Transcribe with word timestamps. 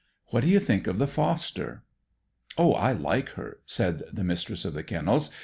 What 0.29 0.41
do 0.41 0.47
you 0.49 0.59
think 0.59 0.87
of 0.87 0.97
the 0.97 1.05
foster?" 1.05 1.83
"Oh, 2.57 2.73
I 2.73 2.91
like 2.91 3.29
her," 3.33 3.59
said 3.67 4.01
the 4.11 4.23
Mistress 4.23 4.65
of 4.65 4.73
the 4.73 4.81
Kennels. 4.81 5.29